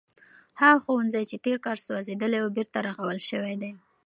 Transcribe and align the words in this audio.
هغه 0.61 0.79
ښوونځی 0.85 1.23
چې 1.29 1.37
تیر 1.43 1.57
کال 1.65 1.77
سوځېدلی 1.85 2.39
و 2.41 2.53
بېرته 2.55 2.79
رغول 2.87 3.19
شوی 3.29 3.55
دی. 3.61 3.71